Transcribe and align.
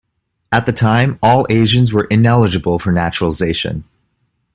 At 0.51 0.65
the 0.65 0.71
time, 0.73 1.19
all 1.21 1.45
Asians 1.51 1.93
were 1.93 2.05
ineligible 2.05 2.79
for 2.79 2.91
naturalization. 2.91 3.83